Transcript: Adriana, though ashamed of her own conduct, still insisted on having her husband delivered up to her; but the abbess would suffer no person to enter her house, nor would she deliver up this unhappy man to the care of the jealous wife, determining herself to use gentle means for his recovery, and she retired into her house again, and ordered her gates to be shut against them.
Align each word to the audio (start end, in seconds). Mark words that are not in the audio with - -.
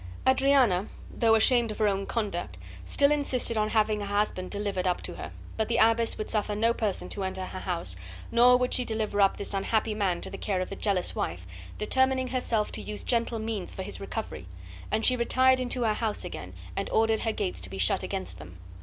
Adriana, 0.27 0.87
though 1.15 1.35
ashamed 1.35 1.69
of 1.69 1.77
her 1.77 1.87
own 1.87 2.07
conduct, 2.07 2.57
still 2.83 3.11
insisted 3.11 3.55
on 3.55 3.69
having 3.69 3.99
her 3.99 4.07
husband 4.07 4.49
delivered 4.49 4.87
up 4.87 4.99
to 5.03 5.13
her; 5.13 5.31
but 5.57 5.67
the 5.67 5.77
abbess 5.77 6.17
would 6.17 6.27
suffer 6.27 6.55
no 6.55 6.73
person 6.73 7.07
to 7.07 7.23
enter 7.23 7.45
her 7.45 7.59
house, 7.59 7.95
nor 8.31 8.57
would 8.57 8.73
she 8.73 8.83
deliver 8.83 9.21
up 9.21 9.37
this 9.37 9.53
unhappy 9.53 9.93
man 9.93 10.19
to 10.19 10.31
the 10.31 10.39
care 10.39 10.59
of 10.59 10.71
the 10.71 10.75
jealous 10.75 11.13
wife, 11.15 11.45
determining 11.77 12.29
herself 12.29 12.71
to 12.71 12.81
use 12.81 13.03
gentle 13.03 13.37
means 13.37 13.75
for 13.75 13.83
his 13.83 13.99
recovery, 13.99 14.47
and 14.89 15.05
she 15.05 15.15
retired 15.15 15.59
into 15.59 15.83
her 15.83 15.93
house 15.93 16.25
again, 16.25 16.53
and 16.75 16.89
ordered 16.89 17.19
her 17.19 17.31
gates 17.31 17.61
to 17.61 17.69
be 17.69 17.77
shut 17.77 18.01
against 18.01 18.39
them. 18.39 18.57